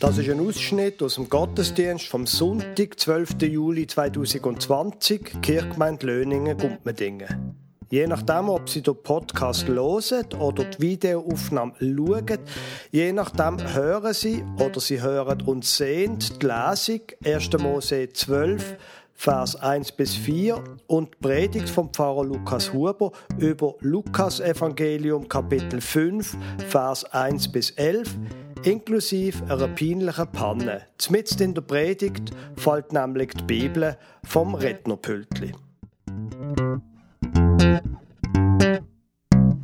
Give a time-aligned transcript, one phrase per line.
[0.00, 3.42] Das ist ein Ausschnitt aus dem Gottesdienst vom Sonntag, 12.
[3.42, 7.56] Juli 2020, Kirchgemeinde Löningen, Gumpmendingen.
[7.88, 12.38] Je nachdem, ob Sie den Podcast hören oder die Videoaufnahme schauen,
[12.90, 17.50] je nachdem hören Sie oder Sie hören und sehen die Lesung 1.
[17.58, 18.76] Mose 12,
[19.14, 25.80] Vers 1 bis 4 und die Predigt vom Pfarrer Lukas Huber über Lukas Evangelium Kapitel
[25.80, 26.36] 5,
[26.68, 28.16] Vers 1 bis 11
[28.64, 30.86] inklusive einer peinlichen Panne.
[30.98, 35.52] Zumindest in der Predigt fällt nämlich die Bibel vom Rednerpültli.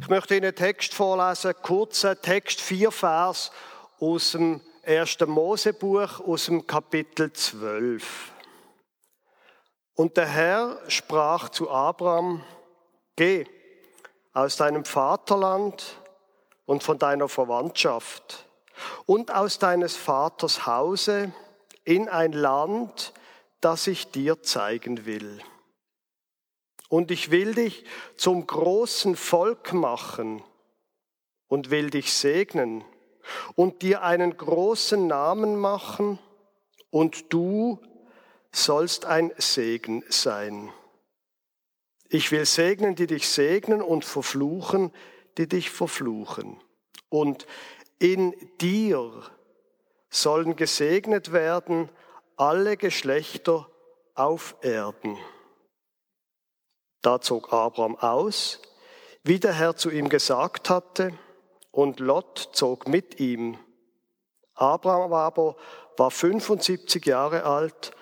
[0.01, 3.53] Ich möchte Ihnen einen Text vorlesen, kurzen Text, vier Vers
[4.01, 8.33] aus dem ersten Mosebuch, aus dem Kapitel 12.
[9.95, 12.43] Und der Herr sprach zu Abraham,
[13.17, 13.45] geh
[14.33, 16.01] aus deinem Vaterland
[16.65, 18.48] und von deiner Verwandtschaft
[19.07, 21.33] und aus deines Vaters Hause
[21.85, 23.13] in ein Land,
[23.61, 25.41] das ich dir zeigen will.
[26.89, 27.85] Und ich will dich
[28.17, 30.43] zum großen Volk machen
[31.49, 32.85] und will dich segnen
[33.55, 36.19] und dir einen großen Namen machen
[36.91, 37.79] und du
[38.53, 40.73] sollst ein Segen sein.
[42.09, 44.93] Ich will segnen, die dich segnen und verfluchen,
[45.37, 46.59] die dich verfluchen.
[47.11, 47.47] Und
[47.99, 49.23] in dir
[50.11, 51.91] sollen gesegnet werden
[52.37, 53.69] alle Geschlechter
[54.15, 55.19] auf Erden.
[57.03, 58.61] Da zog Abraham aus,
[59.23, 61.13] wie der Herr zu ihm gesagt hatte,
[61.71, 63.59] und Lot zog mit ihm.
[64.55, 65.57] Abraham aber
[65.97, 67.93] war 75 Jahre alt,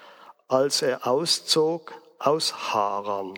[0.48, 3.34] als er auszog aus Haran.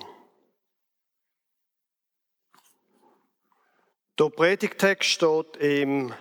[4.19, 6.13] Der Predigtext steht im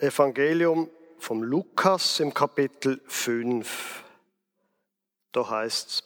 [0.00, 4.02] Evangelium vom Lukas im Kapitel 5.
[5.32, 6.02] Da heißt's,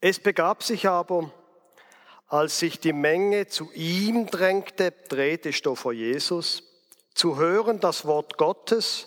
[0.00, 1.32] es begab sich aber,
[2.26, 6.64] als sich die Menge zu ihm drängte, drehte ich vor Jesus,
[7.14, 9.06] zu hören das Wort Gottes,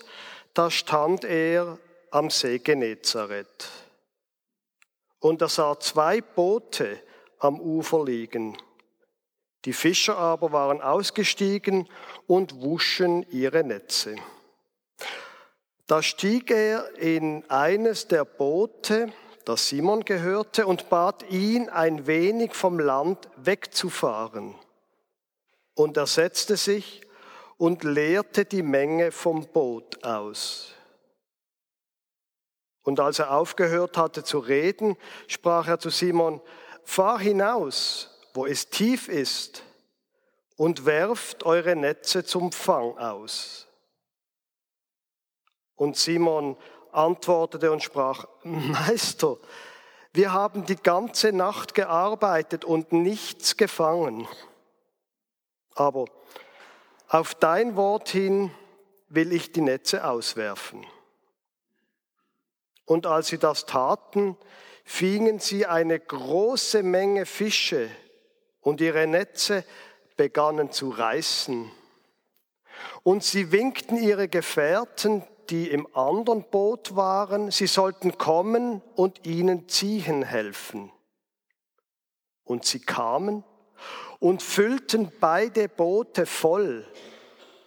[0.54, 1.78] da stand er
[2.12, 3.70] am See Genezareth.
[5.20, 7.02] Und er sah zwei Boote
[7.40, 8.58] am Ufer liegen.
[9.66, 11.90] Die Fischer aber waren ausgestiegen
[12.28, 14.16] und wuschen ihre Netze.
[15.88, 19.12] Da stieg er in eines der Boote,
[19.46, 24.56] das Simon gehörte, und bat ihn, ein wenig vom Land wegzufahren.
[25.76, 27.02] Und er setzte sich
[27.58, 30.74] und leerte die Menge vom Boot aus.
[32.82, 34.98] Und als er aufgehört hatte zu reden,
[35.28, 36.42] sprach er zu Simon,
[36.84, 39.64] fahr hinaus wo es tief ist,
[40.56, 43.68] und werft eure Netze zum Fang aus.
[45.76, 46.58] Und Simon
[46.92, 49.38] antwortete und sprach, Meister,
[50.14, 54.28] wir haben die ganze Nacht gearbeitet und nichts gefangen.
[55.74, 56.06] Aber
[57.10, 58.52] auf dein Wort hin
[59.10, 60.86] will ich die Netze auswerfen.
[62.86, 64.38] Und als sie das taten,
[64.86, 67.90] fingen sie eine große Menge Fische,
[68.66, 69.64] und ihre Netze
[70.16, 71.72] begannen zu reißen.
[73.04, 79.70] Und sie winkten ihre Gefährten, die im anderen Boot waren, sie sollten kommen und ihnen
[79.70, 80.92] ziehen helfen.
[82.44, 83.44] Und sie kamen
[84.20, 86.88] und füllten beide Boote voll,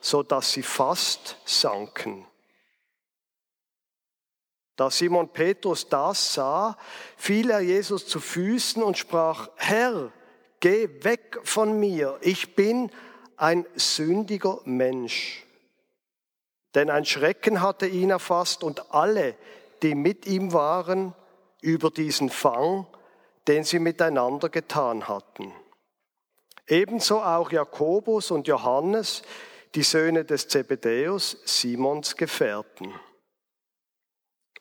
[0.01, 2.27] so dass sie fast sanken.
[4.77, 6.77] Da Simon Petrus das sah,
[7.17, 10.13] fiel er Jesus zu Füßen und sprach, Herr,
[10.61, 12.91] geh weg von mir, ich bin
[13.37, 15.45] ein sündiger Mensch.
[16.75, 19.37] Denn ein Schrecken hatte ihn erfasst und alle,
[19.83, 21.15] die mit ihm waren,
[21.61, 22.87] über diesen Fang,
[23.47, 25.53] den sie miteinander getan hatten.
[26.67, 29.23] Ebenso auch Jakobus und Johannes,
[29.75, 32.93] die Söhne des Zebedäus, Simons Gefährten.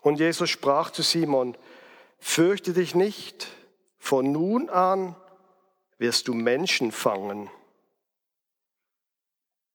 [0.02, 1.58] Und Jesus sprach zu Simon,
[2.20, 3.48] fürchte dich nicht,
[4.00, 5.16] von nun an
[5.98, 7.50] wirst du Menschen fangen.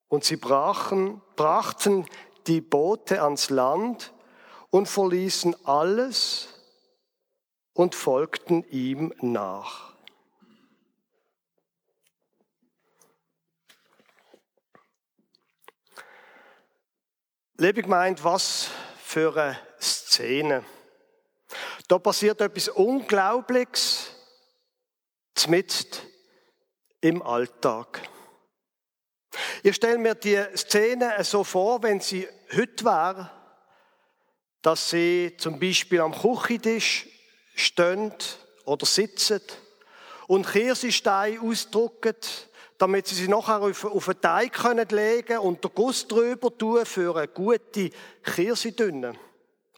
[0.08, 2.06] Und sie brachen, brachten
[2.46, 4.12] die Boote ans Land
[4.70, 6.48] und verließen alles
[7.72, 9.92] und folgten ihm nach.
[17.56, 20.64] Liebe gemeint, was für eine Szene.
[21.86, 24.10] Da passiert etwas Unglaubliches,
[25.46, 26.11] mitten
[27.02, 28.00] im Alltag.
[29.62, 33.30] Ich stelle mir die Szene so vor, wenn sie heute wäre,
[34.62, 37.06] dass sie zum Beispiel am Küchentisch
[37.54, 38.14] stehen
[38.64, 39.40] oder sitzen
[40.28, 42.16] und Kirschensteine ausdrucken,
[42.78, 46.86] damit sie sie nachher auf, auf einen Teig können legen und den Guss drüber tun
[46.86, 47.90] für eine gute
[48.22, 49.14] Kirschendünne.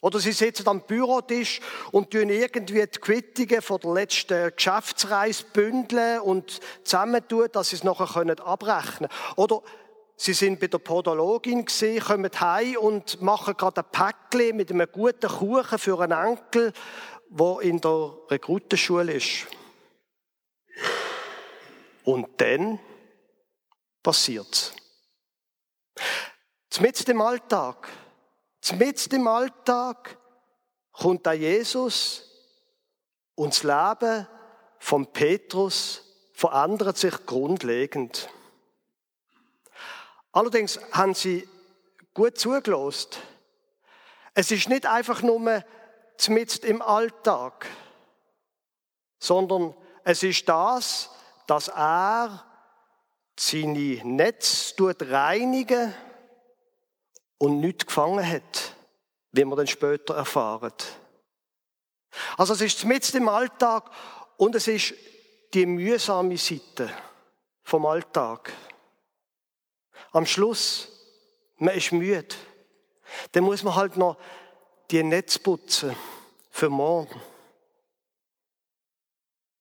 [0.05, 6.21] Oder sie sitzen am Bürotisch und tun irgendwie die Quittungen von der letzten Geschäftsreise bündeln
[6.21, 9.35] und zusammentun, dass sie es nachher abrechnen können.
[9.37, 9.63] Oder
[10.17, 14.87] Sie sind bei der Podologin gesehen, kommen heim und machen gerade ein Päckchen mit einem
[14.93, 16.75] guten Kuchen für einen Enkel,
[17.31, 19.47] der in der Rekrutenschule ist.
[22.05, 22.79] Und dann
[24.03, 24.75] passiert's.
[26.79, 27.89] Mit dem Alltag,
[28.73, 30.17] mit dem Alltag
[30.93, 32.31] kommt da Jesus
[33.35, 34.27] und das Leben
[34.79, 36.03] von Petrus
[36.33, 38.29] verändert sich grundlegend.
[40.33, 41.49] Allerdings haben sie
[42.13, 43.19] gut zugelost.
[44.35, 45.63] Es ist nicht einfach nur
[46.17, 47.67] zumindest im Alltag,
[49.19, 49.75] sondern
[50.05, 51.11] es ist das,
[51.47, 52.45] dass er
[53.39, 55.95] seine Netz reinigen
[57.45, 58.75] und nichts gefangen hat,
[59.33, 60.73] wie wir dann später erfahren.
[62.39, 63.91] Also es ist mitten im Alltag
[64.39, 64.95] und es ist
[65.53, 66.91] die mühsame Seite
[67.63, 68.51] vom Alltag.
[70.13, 70.89] Am Schluss,
[71.59, 72.35] man ist müde.
[73.33, 74.17] Dann muss man halt noch
[74.91, 75.95] die Netz putzen
[76.51, 77.21] für morgen.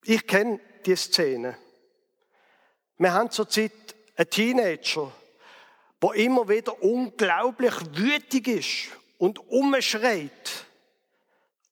[0.06, 1.58] Ich kenne die Szene.
[2.98, 3.74] Wir haben zurzeit
[4.16, 5.12] einen Teenager,
[6.04, 10.66] der immer wieder unglaublich wütig ist und umschreit.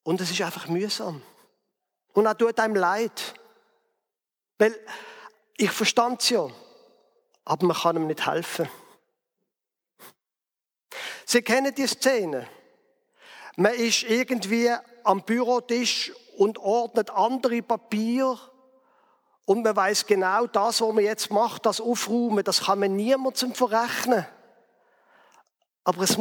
[0.02, 1.22] Und es ist einfach mühsam.
[2.14, 3.34] Und er tut einem leid.
[4.58, 4.74] Weil
[5.56, 6.50] ich verstand es ja
[7.44, 8.68] aber man kann ihm nicht helfen.
[11.24, 12.48] Sie kennen die Szene.
[13.56, 14.70] Man ist irgendwie
[15.04, 18.38] am Bürotisch und ordnet andere Papier
[19.44, 23.54] und man weiß genau, das, was man jetzt macht, das Aufräumen, das kann man niemandem
[23.54, 24.26] verrechnen.
[25.84, 26.16] Aber es,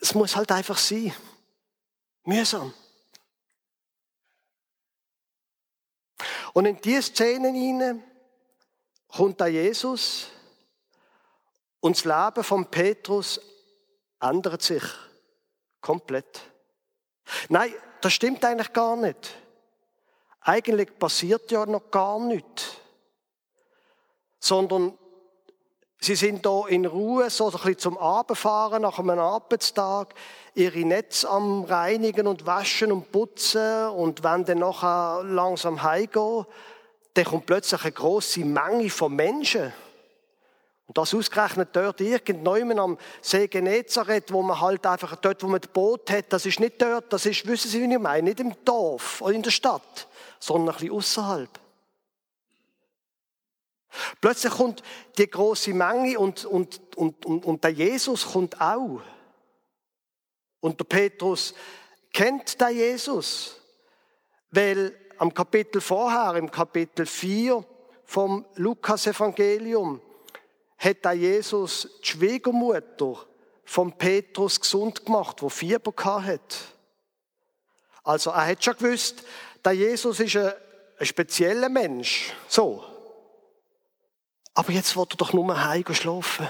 [0.00, 1.12] es muss halt einfach sein.
[2.24, 2.72] Mühsam.
[6.52, 8.02] Und in diese Szenen hinein
[9.08, 10.28] kommt da Jesus
[11.80, 13.40] und das Leben von Petrus
[14.20, 14.82] ändert sich
[15.80, 16.40] komplett.
[17.48, 19.34] Nein, das stimmt eigentlich gar nicht.
[20.42, 22.76] Eigentlich passiert ja noch gar nichts.
[24.38, 24.96] Sondern
[26.00, 30.14] sie sind da in Ruhe, so ein bisschen zum Abendfahren nach einem Arbeitstag,
[30.54, 36.46] ihre Netze am Reinigen und Waschen und Putzen und wenn dann nachher langsam heimgehen,
[37.14, 39.72] dann kommt plötzlich eine große Menge von Menschen.
[40.86, 45.60] Und das ausgerechnet dort irgendjemand am See Genezareth, wo man halt einfach dort, wo man
[45.60, 48.40] das Boot hat, das ist nicht dort, das ist, wissen Sie, wie ich meine, nicht
[48.40, 50.08] im Dorf oder in der Stadt,
[50.40, 51.60] sondern ein bisschen außerhalb.
[54.20, 54.82] Plötzlich kommt
[55.18, 59.00] die große Menge und, und, und, und, und der Jesus kommt auch.
[60.60, 61.54] Und der Petrus
[62.12, 63.56] kennt den Jesus,
[64.50, 67.64] weil am Kapitel vorher, im Kapitel 4
[68.04, 70.00] vom Lukas-Evangelium,
[70.78, 73.26] hat da Jesus die Schwiegermutter
[73.64, 76.56] von Petrus gesund gemacht, wo Fieber hat.
[78.02, 79.22] Also er hat schon gewusst,
[79.64, 80.52] der Jesus ist ein,
[80.98, 82.32] ein spezieller Mensch.
[82.48, 82.84] So.
[84.54, 86.48] Aber jetzt wird er doch nur heim schlafen.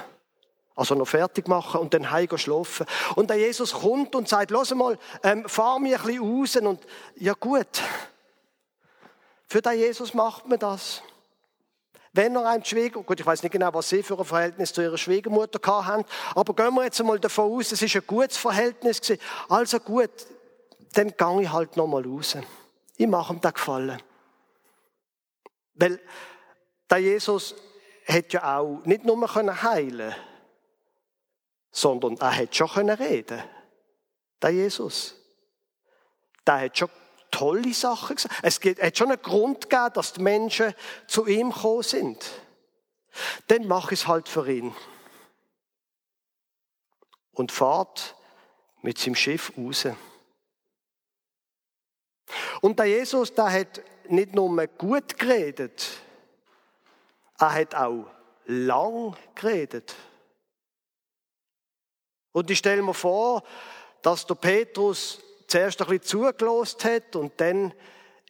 [0.74, 2.86] Also noch fertig machen und dann heim schlafen.
[3.14, 6.56] Und der Jesus kommt und sagt, los mal, ähm, fahr mich ein bisschen raus.
[6.56, 6.80] Und
[7.16, 7.82] ja gut,
[9.46, 11.02] für den Jesus macht man das.
[12.12, 14.82] Wenn er ein Schwieger, gut, ich weiß nicht genau, was sie für ein Verhältnis zu
[14.82, 19.00] ihrer Schwiegermutter haben, aber gehen wir jetzt einmal davon aus, es ist ein gutes Verhältnis
[19.00, 19.20] gewesen.
[19.48, 20.10] Also gut,
[20.94, 22.36] dann gehe ich halt nochmal raus.
[23.00, 23.98] Ich mache ihm das Gefallen.
[25.72, 25.98] Weil
[26.90, 27.54] der Jesus
[28.04, 29.56] hätte ja auch nicht nur heilen
[29.96, 30.14] können
[31.72, 33.48] sondern er hätte schon reden können
[34.42, 35.14] Der Jesus.
[36.46, 36.90] Der hat schon
[37.30, 38.34] tolle Sachen gesagt.
[38.42, 40.74] Es hat schon einen Grund gegeben, dass die Menschen
[41.06, 42.30] zu ihm gekommen sind.
[43.46, 44.74] Dann mache ich es halt für ihn.
[47.32, 48.14] Und fahrt
[48.82, 49.86] mit seinem Schiff raus.
[52.60, 55.88] Und der Jesus, der hat nicht nur gut geredet,
[57.38, 58.06] er hat auch
[58.46, 59.94] lang geredet.
[62.32, 63.42] Und ich stelle mir vor,
[64.02, 67.72] dass der Petrus zuerst ein bisschen zugelost hat und dann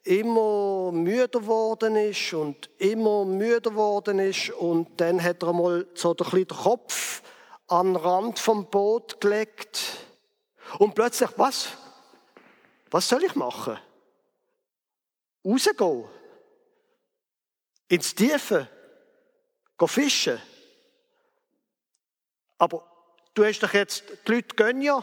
[0.04, 6.10] immer müder geworden ist und immer müder geworden ist und dann hat er mal so
[6.10, 7.22] ein bisschen den Kopf
[7.66, 10.00] an den Rand vom Boot gelegt
[10.78, 11.68] Und plötzlich, was?
[12.90, 13.78] Was soll ich machen?
[15.44, 16.08] Rausgehen?
[17.88, 18.68] Ins Tiefe?
[19.78, 20.40] Gehen fischen?
[22.58, 22.86] Aber
[23.34, 25.02] du hast doch jetzt, die Leute gehen ja.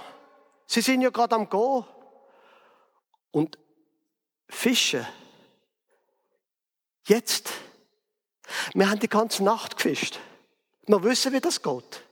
[0.68, 1.86] Sie sind ja gerade am Gehen.
[3.32, 3.58] Und
[4.50, 5.06] fischen.
[7.06, 7.52] Jetzt.
[8.74, 10.20] Wir haben die ganze Nacht gefischt.
[10.86, 12.04] Wir wissen, wie das geht.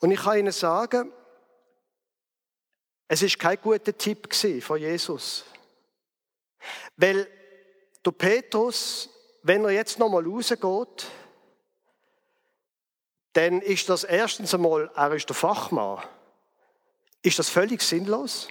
[0.00, 1.12] Und ich kann Ihnen sagen,
[3.12, 5.44] es ist kein guter Tipp von Jesus.
[6.96, 7.26] Weil
[8.06, 9.10] der Petrus,
[9.42, 11.06] wenn er jetzt nochmal rausgeht,
[13.32, 16.04] dann ist das erstens einmal, er ist der Fachmann.
[17.20, 18.46] Ist das völlig sinnlos?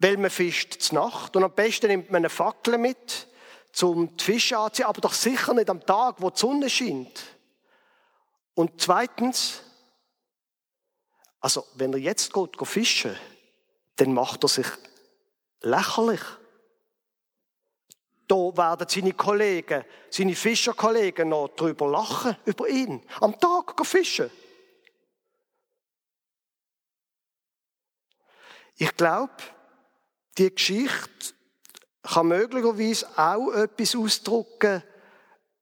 [0.00, 3.28] Weil man fischt zur Nacht und am besten nimmt man eine Fackel mit,
[3.70, 7.22] zum die Fische anziehen, aber doch sicher nicht am Tag, wo die Sonne scheint.
[8.54, 9.62] Und zweitens,
[11.38, 13.16] also wenn er jetzt geht, geht fischen,
[13.96, 14.66] dann macht er sich
[15.60, 16.20] lächerlich.
[18.28, 23.04] Da werden seine Kollegen, seine Fischerkollegen noch drüber lachen, über ihn.
[23.20, 24.30] Am Tag gehen fischen.
[28.76, 29.36] Ich glaube,
[30.38, 31.34] die Geschichte
[32.02, 34.82] kann möglicherweise auch etwas ausdrücken,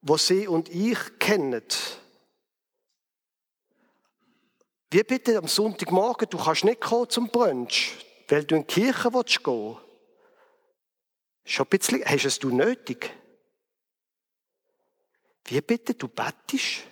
[0.02, 1.64] was Sie und ich kennen.
[4.90, 7.96] Wie bitte am Sonntagmorgen, du kannst nicht kommen zum Brunch,
[8.30, 9.78] weil du in die Kirche willst gehen.
[11.44, 13.12] Schon ein bisschen, hast es du nötig?
[15.44, 16.82] Wie bitte, du bettest?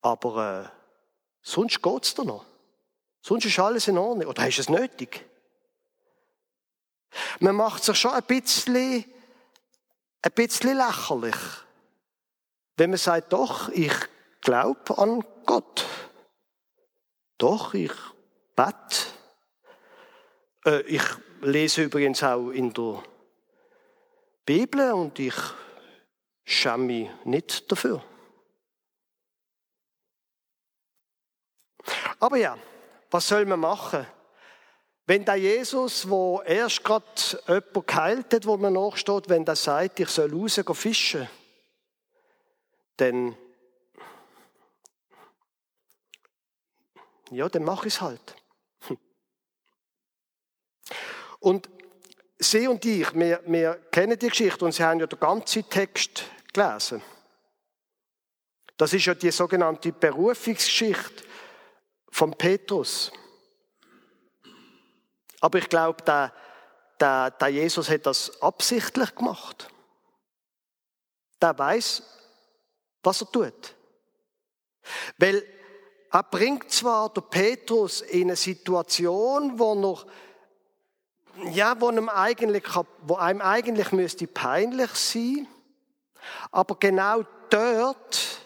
[0.00, 0.98] Aber äh,
[1.42, 2.44] sonst geht's dir noch.
[3.22, 4.26] Sonst ist alles in Ordnung.
[4.26, 5.24] Oder hast du es nötig?
[7.38, 9.04] Man macht sich schon ein bisschen,
[10.22, 11.36] ein bisschen lächerlich,
[12.76, 13.92] wenn man sagt, doch, ich
[14.40, 15.86] glaube an Gott.
[17.36, 17.92] Doch, ich
[18.60, 19.06] bete.
[20.66, 21.02] Äh, ich
[21.40, 23.02] lese übrigens auch in der
[24.44, 25.34] Bibel und ich
[26.44, 28.04] schäme mich nicht dafür.
[32.18, 32.58] Aber ja,
[33.10, 34.06] was soll man machen?
[35.06, 37.04] Wenn der Jesus, wo erst gerade
[37.48, 41.28] jemand geheilt hat, wo man nachsteht, wenn der sagt, ich soll rausgehen fischen,
[42.98, 43.34] dann,
[47.30, 48.39] ja, dann mach ich es halt.
[51.38, 51.68] Und
[52.38, 56.24] Sie und ich, wir, wir kennen die Geschichte und Sie haben ja den ganzen Text
[56.52, 57.02] gelesen.
[58.76, 61.24] Das ist ja die sogenannte Berufungsgeschichte
[62.10, 63.12] von Petrus.
[65.40, 66.32] Aber ich glaube, der,
[66.98, 69.68] der, der Jesus hat das absichtlich gemacht.
[71.42, 72.02] Der weiß,
[73.02, 73.74] was er tut.
[75.18, 75.42] Weil
[76.10, 80.06] er bringt zwar der Petrus in eine Situation, wo noch
[81.52, 82.64] ja, wo einem eigentlich,
[83.02, 85.46] wo einem eigentlich müsste peinlich sein,
[86.50, 88.40] aber genau dort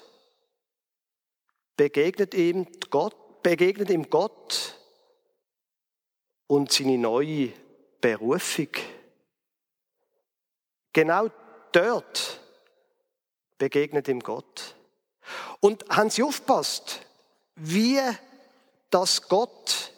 [1.76, 4.78] begegnet ihm Gott, begegnet ihm Gott
[6.46, 7.52] und seine neue
[8.00, 8.68] Berufung.
[10.92, 11.28] Genau
[11.72, 12.40] dort
[13.58, 14.76] begegnet ihm Gott.
[15.60, 17.00] Und haben Sie aufgepasst,
[17.56, 18.00] wie
[18.90, 19.92] das Gott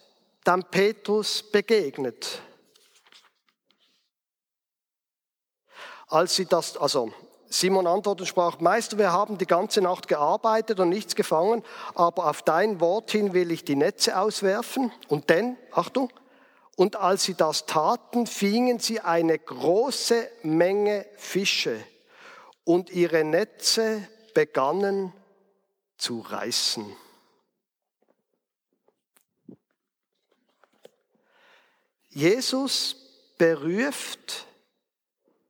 [0.47, 2.41] dem Petrus begegnet?
[6.09, 7.13] Als sie das, also
[7.49, 12.29] Simon antwortete und sprach, Meister, wir haben die ganze Nacht gearbeitet und nichts gefangen, aber
[12.29, 14.93] auf dein Wort hin will ich die Netze auswerfen.
[15.09, 16.11] Und denn, Achtung,
[16.77, 21.83] und als sie das taten, fingen sie eine große Menge Fische
[22.65, 25.13] und ihre Netze begannen
[25.97, 26.95] zu reißen.
[32.11, 32.97] Jesus
[33.39, 34.47] beruft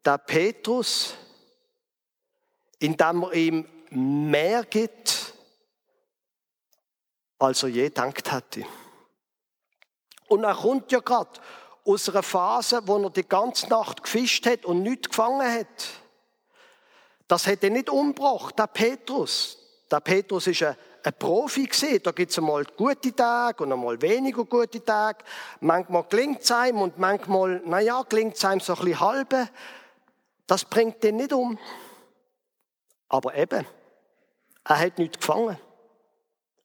[0.06, 1.14] der Petrus,
[2.78, 5.34] indem er ihm mehr gibt,
[7.38, 8.64] als er je gedacht hatte.
[10.28, 11.40] Und er kommt ja gerade
[11.84, 15.88] aus einer Phase, wo er die ganze Nacht gefischt hat und nichts gefangen hat.
[17.28, 19.58] Das hätte nicht umgebracht, der Petrus.
[19.90, 22.00] Der Petrus ist ein, ein Profi gesehen.
[22.02, 25.24] Da gibt es einmal gute Tage und einmal weniger gute Tage.
[25.60, 29.48] Manchmal klingt es einem und manchmal, naja, klingt es einem so ein bisschen halbe.
[30.46, 31.58] Das bringt den nicht um.
[33.08, 33.66] Aber eben,
[34.64, 35.58] er hat nichts gefangen.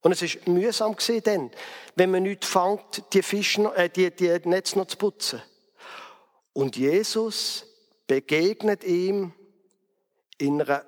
[0.02, 1.52] Und es ist mühsam gesehen, denn,
[1.96, 5.42] wenn man nichts fängt, die, Fische, äh, die, die Netze noch zu putzen.
[6.54, 7.66] Und Jesus
[8.08, 9.34] begegnet ihm
[10.38, 10.86] in einer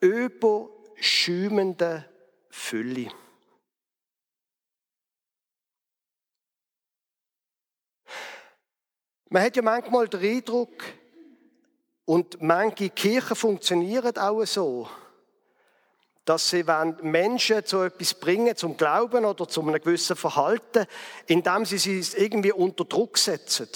[0.00, 2.04] überschäumenden
[2.50, 3.10] Fülle.
[9.28, 10.84] Man hat ja manchmal den Eindruck,
[12.06, 14.88] und manche Kirchen funktionieren auch so,
[16.24, 20.86] dass sie wenn Menschen zu etwas bringen, zum Glauben oder zu einem gewissen Verhalten,
[21.26, 23.68] indem sie sie irgendwie unter Druck setzen,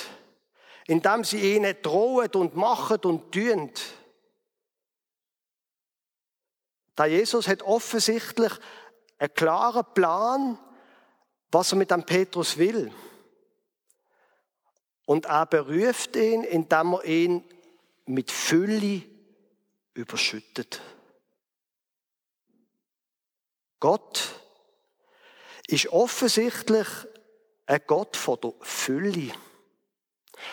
[0.86, 3.72] indem sie ihnen drohen und machen und tun.
[6.94, 8.52] Da Jesus hat offensichtlich
[9.18, 10.58] einen klaren Plan,
[11.50, 12.92] was er mit dem Petrus will.
[15.04, 17.44] Und er beruft ihn, indem er ihn
[18.10, 19.02] mit Fülle
[19.94, 20.80] überschüttet.
[23.78, 24.40] Gott
[25.66, 26.86] ist offensichtlich
[27.66, 29.32] ein Gott von der Fülle,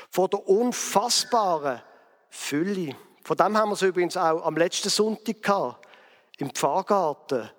[0.09, 1.81] von der unfassbaren
[2.29, 2.95] Fülle.
[3.23, 5.85] Von dem haben wir es übrigens auch am letzten Sonntag gehabt,
[6.37, 7.49] im Pfarrgarten,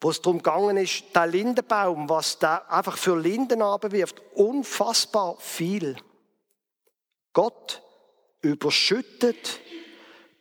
[0.00, 5.96] wo es darum gegangen ist, der Lindenbaum, was der einfach für Linden abwirft, unfassbar viel.
[7.32, 7.82] Gott
[8.40, 9.60] überschüttet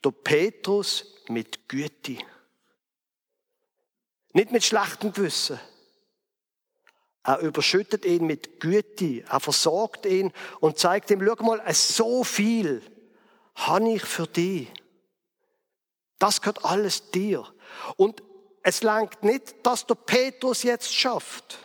[0.03, 2.17] der Petrus mit Güte.
[4.33, 5.59] Nicht mit schlechtem Gewissen.
[7.23, 9.23] Er überschüttet ihn mit Güte.
[9.29, 12.81] Er versorgt ihn und zeigt ihm, schau mal, so viel
[13.55, 14.71] habe ich für dich.
[16.19, 17.45] Das gehört alles dir.
[17.95, 18.23] Und
[18.63, 21.59] es langt nicht, dass der Petrus jetzt schafft.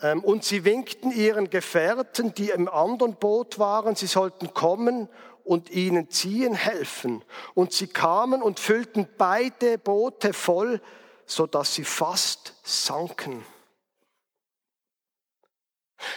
[0.00, 5.08] Ähm, und sie winkten ihren Gefährten, die im anderen Boot waren, sie sollten kommen
[5.44, 7.24] und ihnen ziehen helfen.
[7.54, 10.80] Und sie kamen und füllten beide Boote voll
[11.28, 13.44] so dass sie fast sanken.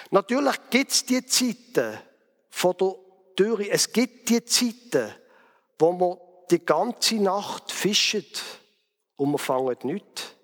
[0.09, 1.99] Natürlich gibt es die Zeiten
[2.49, 2.95] von der
[3.37, 5.13] Dürre, es gibt die Zeiten,
[5.77, 6.17] wo man
[6.49, 8.41] die ganze Nacht fischt
[9.17, 10.35] und man fängt nichts.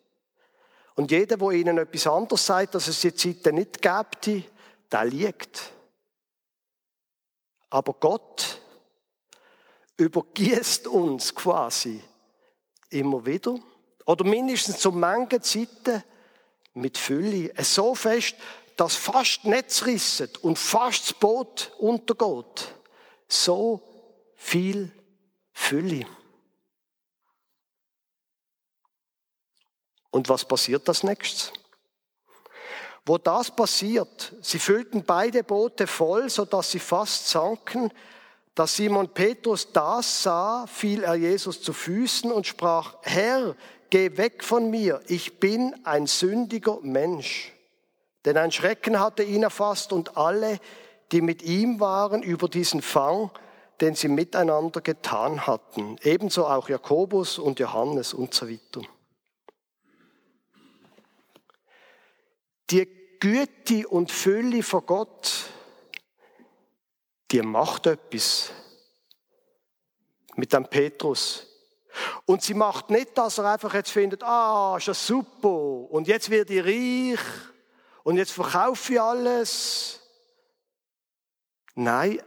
[0.97, 4.29] Und jeder, der ihnen etwas anderes sagt, dass es die Zeiten nicht gibt,
[4.91, 5.71] der liegt.
[7.69, 8.59] Aber Gott
[9.97, 12.01] übergießt uns quasi
[12.89, 13.59] immer wieder
[14.07, 16.03] oder mindestens zu manchen Zeiten
[16.73, 17.51] mit Fülle.
[17.55, 18.35] Es so fest,
[18.75, 22.73] dass fast Netz rissen und fast das Boot untergeht.
[23.27, 23.83] So
[24.35, 24.91] viel
[25.53, 26.07] Fülle.
[30.11, 31.51] Und was passiert das nächstes?
[33.05, 37.91] Wo das passiert, sie füllten beide Boote voll, so dass sie fast sanken.
[38.53, 43.55] Da Simon Petrus das sah, fiel er Jesus zu Füßen und sprach, Herr,
[43.89, 47.53] geh weg von mir, ich bin ein sündiger Mensch.
[48.25, 50.59] Denn ein Schrecken hatte ihn erfasst und alle,
[51.13, 53.31] die mit ihm waren, über diesen Fang,
[53.79, 55.97] den sie miteinander getan hatten.
[56.01, 58.81] Ebenso auch Jakobus und Johannes und so weiter.
[62.69, 62.87] Die
[63.19, 65.49] Güte und Fülle von Gott,
[67.31, 68.51] die macht etwas
[70.35, 71.47] mit dem Petrus.
[72.25, 76.29] Und sie macht nicht, dass er einfach jetzt findet, ah, ist ja super, und jetzt
[76.29, 77.25] werde ich reich,
[78.03, 79.99] und jetzt verkaufe ich alles.
[81.75, 82.21] Nein,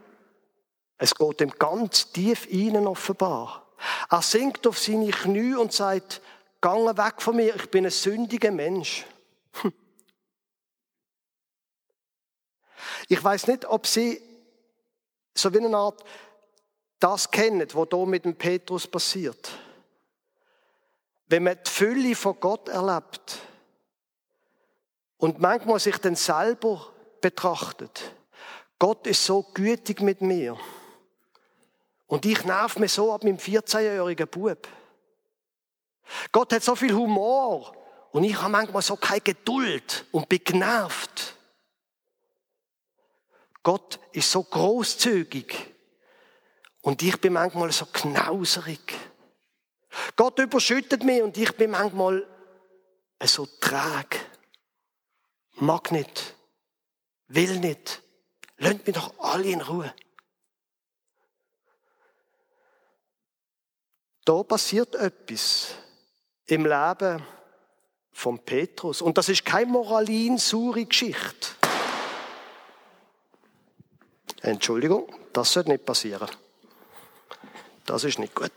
[0.98, 3.66] es geht ihm ganz tief innen offenbar.
[4.10, 6.20] Er sinkt auf seine Knie und sagt,
[6.60, 9.06] Gange weg von mir, ich bin ein sündiger Mensch.
[9.62, 9.72] Hm.
[13.10, 14.22] Ich weiß nicht, ob Sie
[15.34, 16.04] so wie eine Art
[17.00, 19.50] das kennen, was hier mit dem Petrus passiert.
[21.26, 23.38] Wenn man die Fülle von Gott erlebt
[25.16, 26.86] und manchmal sich dann selber
[27.20, 28.14] betrachtet,
[28.78, 30.56] Gott ist so gütig mit mir.
[32.06, 34.68] Und ich nerv mich so ab meinem 14-jährigen Bub.
[36.30, 37.74] Gott hat so viel Humor
[38.12, 41.39] und ich habe manchmal so keine Geduld und bin genervt.
[43.62, 45.54] Gott ist so großzügig
[46.80, 48.94] und ich bin manchmal so knauserig.
[50.16, 52.26] Gott überschüttet mich und ich bin manchmal
[53.22, 54.18] so träge.
[55.56, 56.36] Mag nicht,
[57.28, 58.02] will nicht.
[58.56, 59.92] Lasst mich doch alle in Ruhe.
[64.24, 65.74] Da passiert etwas
[66.46, 67.26] im Leben
[68.12, 69.02] von Petrus.
[69.02, 71.59] Und das ist keine moralinsure Geschichte.
[74.42, 76.28] Entschuldigung, das sollte nicht passieren.
[77.86, 78.52] Das ist nicht gut.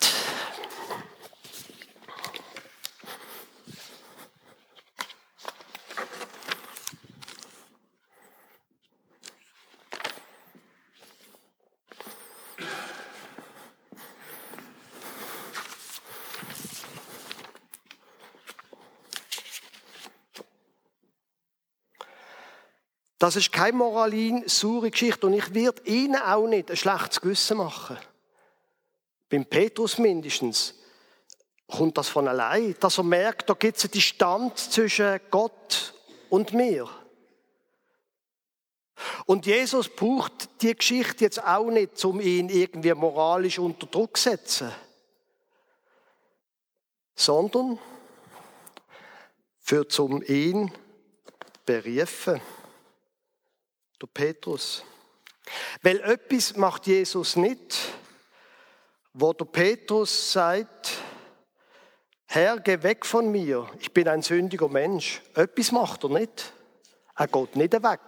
[23.24, 27.56] Das ist keine moralin saure Geschichte und ich werde Ihnen auch nicht ein schlechtes Gewissen
[27.56, 27.98] machen.
[29.30, 30.76] Beim Petrus mindestens
[31.66, 35.94] kommt das von allein, dass er merkt, da gibt es eine Distanz zwischen Gott
[36.30, 36.90] und mir.
[39.26, 44.32] Und Jesus braucht die Geschichte jetzt auch nicht, um ihn irgendwie moralisch unter Druck zu
[44.32, 44.70] setzen,
[47.16, 47.80] sondern
[49.62, 50.74] für zum ihn
[51.66, 52.42] berufen.
[54.04, 54.84] Der Petrus.
[55.82, 57.78] Weil etwas macht Jesus nicht,
[59.14, 60.92] wo der Petrus sagt,
[62.26, 65.22] Herr, geh weg von mir, ich bin ein sündiger Mensch.
[65.36, 66.52] Etwas macht er nicht.
[67.16, 68.02] Er geht nicht weg.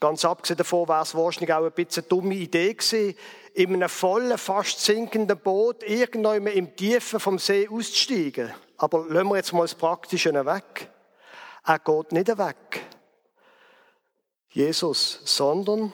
[0.00, 3.16] Ganz abgesehen davon wäre es wahrscheinlich auch ein bisschen eine dumme Idee gewesen,
[3.54, 8.52] in einem vollen, fast sinkenden Boot irgendwann im Tiefen vom See auszusteigen.
[8.78, 10.90] Aber lassen wir jetzt mal das Praktische weg.
[11.64, 12.89] Er geht nicht weg.
[14.50, 15.92] Jesus, sondern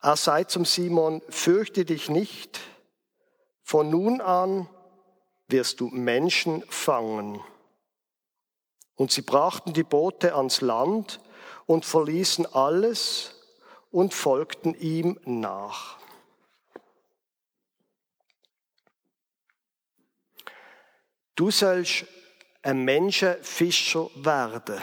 [0.00, 2.60] er sagt zum Simon, fürchte dich nicht,
[3.62, 4.68] von nun an
[5.48, 7.40] wirst du Menschen fangen.
[8.96, 11.20] Und sie brachten die Boote ans Land
[11.66, 13.34] und verließen alles
[13.90, 15.98] und folgten ihm nach.
[21.34, 22.06] Du sollst
[22.62, 24.82] ein Menschenfischer werden,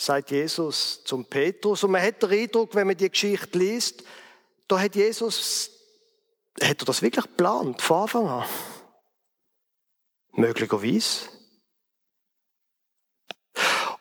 [0.00, 1.84] sagt Jesus zum Petrus.
[1.84, 4.02] Und man hat den Eindruck, wenn man die Geschichte liest,
[4.66, 5.70] da hat Jesus,
[6.60, 8.48] hat er das wirklich geplant, von Anfang an?
[10.32, 11.28] Möglicherweise.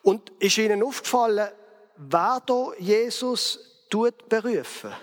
[0.02, 1.50] Und ist Ihnen aufgefallen,
[1.98, 3.60] wer da Jesus
[3.90, 4.94] tut berufen?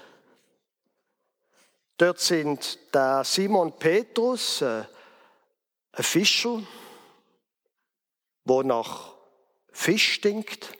[1.98, 4.84] Dort sind der Simon Petrus, äh,
[5.92, 6.62] ein Fischer,
[8.44, 9.14] der nach
[9.72, 10.72] Fisch stinkt.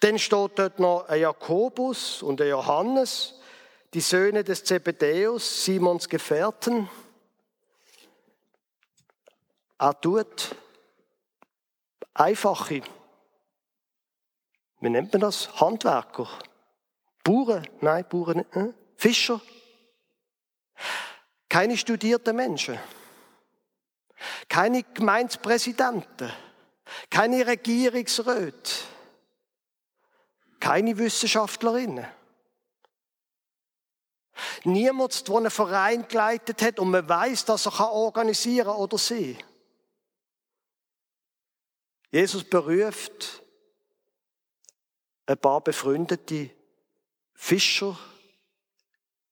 [0.00, 3.34] Dann steht dort noch ein Jakobus und ein Johannes,
[3.94, 6.88] die Söhne des Zebedäus, Simons Gefährten.
[9.78, 10.54] Er tut
[12.14, 12.82] einfache,
[14.80, 15.60] wie nennt man das?
[15.60, 16.28] Handwerker.
[17.24, 18.72] Bauern, nein, Bauern nicht, äh?
[18.96, 19.40] Fischer.
[21.48, 22.78] Keine studierten Menschen.
[24.48, 26.32] Keine Gemeindepräsidenten.
[27.10, 28.70] Keine Regierungsräte.
[30.60, 32.06] Keine Wissenschaftlerinnen.
[34.64, 39.36] Niemand, der einen Verein geleitet hat und man weiß, dass er organisieren kann oder sie.
[42.10, 43.42] Jesus beruft
[45.26, 46.50] ein paar befreundete
[47.34, 47.98] Fischer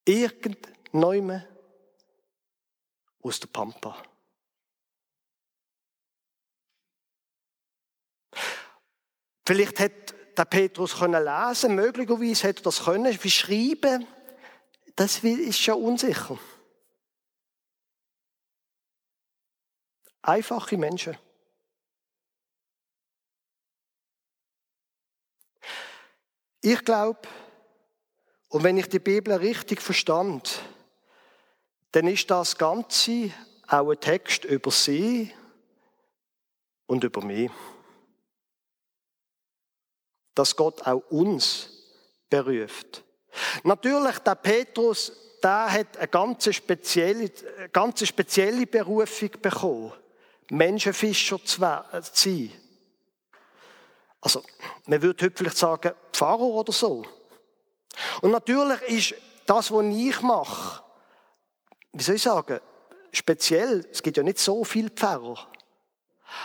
[0.04, 1.44] irgendwann
[3.22, 4.02] aus der Pampa.
[9.44, 14.07] Vielleicht hat der Petrus können lesen, möglicherweise hätte er das können, wie schreiben,
[14.94, 16.38] das ist schon unsicher.
[20.22, 21.16] Einfache Menschen.
[26.61, 27.20] Ich glaube,
[28.49, 30.62] und wenn ich die Bibel richtig verstand,
[31.92, 33.31] dann ist das Ganze
[33.68, 35.33] auch ein Text über sie
[36.87, 37.51] und über mich.
[40.37, 41.68] Dass Gott auch uns
[42.31, 43.03] beruft.
[43.64, 49.92] Natürlich, der Petrus, der hat eine ganz spezielle, eine ganz spezielle Berufung bekommen,
[50.51, 52.53] Menschenfischer zu sein.
[54.20, 54.42] Also,
[54.87, 57.05] man würde heute vielleicht sagen, Pfarrer oder so.
[58.22, 59.14] Und natürlich ist
[59.46, 60.83] das, was ich mache,
[61.92, 62.61] wie soll ich sagen,
[63.12, 63.87] speziell.
[63.90, 65.49] Es gibt ja nicht so viele Pfarrer.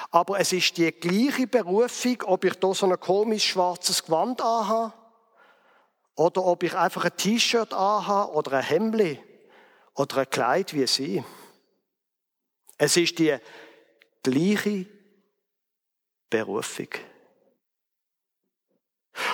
[0.09, 4.93] Aber es ist die gleiche Berufung, ob ich da so ein komisch schwarzes Gewand anhabe,
[6.15, 9.19] oder ob ich einfach ein T-Shirt anhabe, oder ein Hemd,
[9.95, 11.23] oder ein Kleid wie sie.
[12.77, 13.37] Es ist die
[14.23, 14.85] gleiche
[16.29, 16.87] Berufung.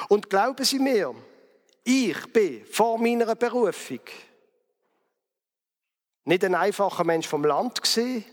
[0.09, 1.13] Und glauben Sie mir,
[1.83, 4.01] ich bin vor meiner Berufung
[6.25, 8.25] nicht ein einfacher Mensch vom Land gesehen,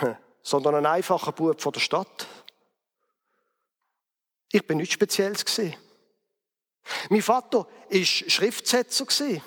[0.42, 2.26] sondern ein einfacher Bub von der Stadt.
[4.52, 5.76] Ich bin nichts Spezielles gesehen.
[7.08, 9.42] Mein Vater ist Schriftsetzer gesehen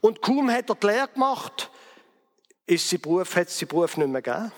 [0.00, 1.70] und kaum hat er die Lehre gemacht,
[2.66, 4.52] ist sein Beruf, hat es seinen Beruf nicht mehr gegeben.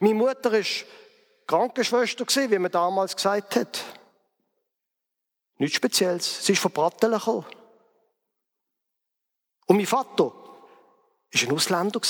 [0.00, 0.84] Meine Mutter ist
[1.46, 3.84] Krankenschwester gewesen, wie man damals gesagt hat.
[5.58, 6.44] Nichts Spezielles.
[6.44, 7.46] Sie ist von Bratteln gekommen.
[9.66, 12.00] Und mein Vater war ein Ausländer.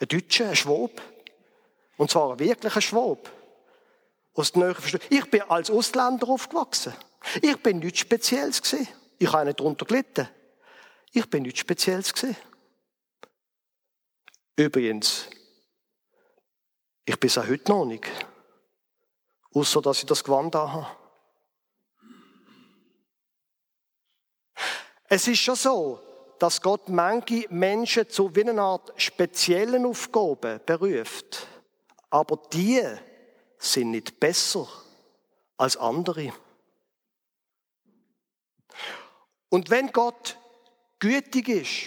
[0.00, 1.02] Ein Deutscher, ein Schwab.
[1.96, 3.30] Und zwar ein wirklicher Schwab.
[4.34, 4.76] Aus der
[5.10, 6.92] ich bin als Ausländer aufgewachsen.
[7.40, 8.88] Ich bin nichts Spezielles gesehen.
[9.18, 10.28] Ich habe nicht darunter gelitten.
[11.12, 12.36] Ich bin nichts Spezielles gesehen.
[14.56, 15.28] Übrigens,
[17.04, 18.08] ich bin es auch heute noch nicht.
[19.52, 20.86] Außer, dass ich das Gewand habe.
[25.08, 26.00] Es ist schon so,
[26.38, 31.46] dass Gott manche Menschen zu wie einer Art speziellen Aufgaben beruft.
[32.10, 32.82] Aber die
[33.58, 34.68] sind nicht besser
[35.56, 36.32] als andere.
[39.48, 40.36] Und wenn Gott
[40.98, 41.86] gütig ist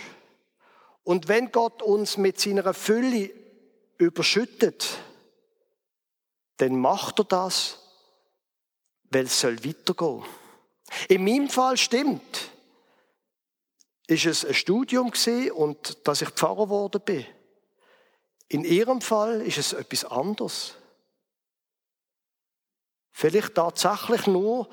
[1.03, 3.31] und wenn Gott uns mit seiner Fülle
[3.97, 4.97] überschüttet,
[6.57, 7.79] dann macht er das,
[9.09, 10.23] weil es soll weitergehen.
[11.09, 12.51] In meinem Fall stimmt,
[14.07, 17.25] ist es ein Studium gesehen und dass ich Pfarrer geworden bin.
[18.47, 20.75] In ihrem Fall ist es etwas anderes.
[23.11, 24.69] Vielleicht tatsächlich nur,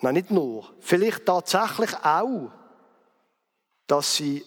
[0.00, 2.50] nein, nicht nur, vielleicht tatsächlich auch,
[3.86, 4.44] dass sie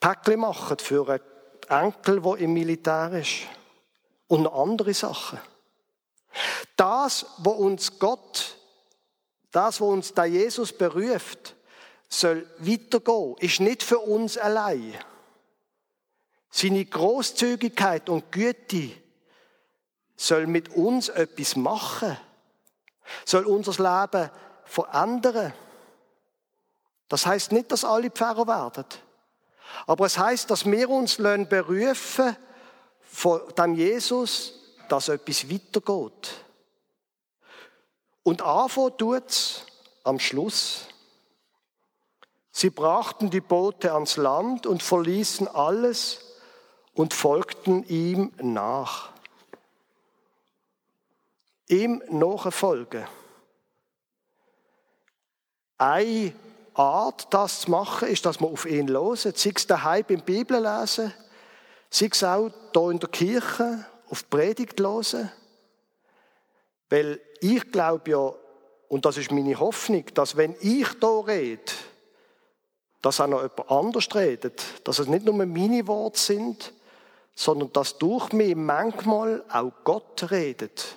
[0.00, 1.22] Päckchen machen für einen
[1.68, 3.46] Enkel, der im Militär ist.
[4.28, 5.40] Und noch andere Sachen.
[6.76, 8.56] Das, wo uns Gott,
[9.50, 11.56] das, wo uns der Jesus beruft,
[12.08, 14.94] soll weitergehen, ist nicht für uns allein.
[16.50, 18.90] Seine Großzügigkeit und Güte
[20.16, 22.16] soll mit uns etwas machen,
[23.24, 24.30] soll unser Leben
[24.64, 25.52] verändern.
[27.08, 28.86] Das heißt nicht, dass alle Pfarrer werden.
[29.86, 32.36] Aber es heißt, dass wir uns berufen
[33.02, 34.54] von dem Jesus,
[34.88, 36.44] dass etwas weitergeht.
[38.22, 39.62] Und anfangen tut's
[40.04, 40.88] am Schluss.
[42.58, 46.18] Sie brachten die Boote ans Land und verließen alles
[46.92, 49.10] und folgten ihm nach.
[51.68, 53.06] Ihm nachfolgen.
[55.76, 56.32] Eine
[56.74, 60.60] Art, das zu machen, ist, dass man auf ihn hören, sei es daheim beim Bibel
[60.60, 61.14] lesen,
[61.90, 65.30] sei es auch hier in der Kirche auf Predigt hören.
[66.90, 68.32] Weil ich glaube ja,
[68.88, 71.72] und das ist meine Hoffnung, dass wenn ich hier rede,
[73.02, 76.72] dass auch noch jemand anders redet, dass es nicht nur meine Worte sind,
[77.34, 80.96] sondern dass durch mich manchmal auch Gott redet.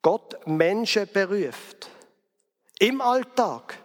[0.00, 1.90] Gott Menschen beruft.
[2.78, 3.78] Im Alltag.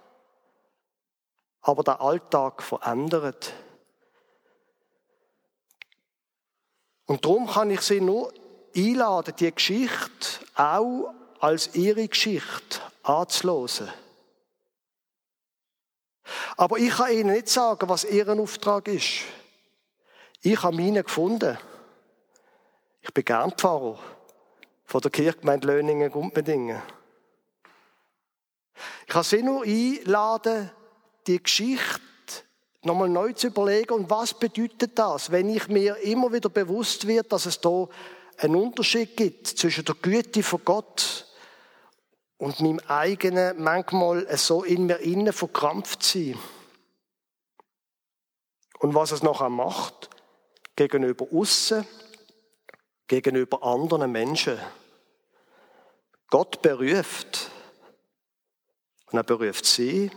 [1.61, 3.53] Aber der Alltag verändert.
[7.05, 8.33] Und darum kann ich Sie nur
[8.75, 13.89] einladen, die Geschichte auch als Ihre Geschichte anzulosen.
[16.57, 19.21] Aber ich kann Ihnen nicht sagen, was Ihr Auftrag ist.
[20.41, 21.57] Ich habe meinen gefunden.
[23.01, 23.99] Ich bin gern Pfarrer
[24.85, 26.81] von der Kirchgemeinde Löningen-Gumpendingen.
[29.05, 30.71] Ich kann Sie nur einladen,
[31.27, 32.01] die Geschichte
[32.83, 37.31] nochmal neu zu überlegen und was bedeutet das, wenn ich mir immer wieder bewusst wird,
[37.31, 37.87] dass es da
[38.37, 41.27] einen Unterschied gibt zwischen der Güte von Gott
[42.43, 46.37] und meinem eigenen, manchmal so in mir innen verkrampft sein.
[48.79, 50.09] Und was es nachher macht,
[50.75, 51.87] gegenüber außen,
[53.07, 54.59] gegenüber anderen Menschen.
[56.27, 57.49] Gott beruft.
[59.05, 60.11] Und er beruft sie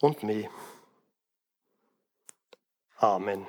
[0.00, 0.50] und mich.
[2.98, 3.46] Amen.